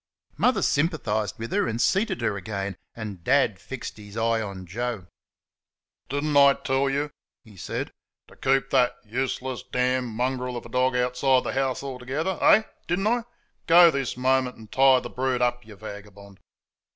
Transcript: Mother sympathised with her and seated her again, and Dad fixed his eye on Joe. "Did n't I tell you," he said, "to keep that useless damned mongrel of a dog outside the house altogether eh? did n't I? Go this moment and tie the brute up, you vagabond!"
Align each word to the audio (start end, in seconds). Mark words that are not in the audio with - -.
Mother 0.35 0.63
sympathised 0.63 1.37
with 1.37 1.51
her 1.51 1.67
and 1.67 1.79
seated 1.79 2.21
her 2.21 2.35
again, 2.35 2.75
and 2.95 3.23
Dad 3.23 3.59
fixed 3.59 3.97
his 3.97 4.17
eye 4.17 4.41
on 4.41 4.65
Joe. 4.65 5.05
"Did 6.09 6.23
n't 6.23 6.35
I 6.35 6.55
tell 6.55 6.89
you," 6.89 7.11
he 7.43 7.55
said, 7.55 7.91
"to 8.27 8.35
keep 8.35 8.71
that 8.71 8.95
useless 9.05 9.61
damned 9.61 10.09
mongrel 10.09 10.57
of 10.57 10.65
a 10.65 10.69
dog 10.69 10.95
outside 10.95 11.43
the 11.43 11.53
house 11.53 11.83
altogether 11.83 12.39
eh? 12.41 12.63
did 12.87 12.97
n't 12.99 13.07
I? 13.07 13.23
Go 13.67 13.91
this 13.91 14.17
moment 14.17 14.55
and 14.57 14.71
tie 14.71 15.01
the 15.01 15.09
brute 15.11 15.39
up, 15.43 15.63
you 15.67 15.75
vagabond!" 15.75 16.39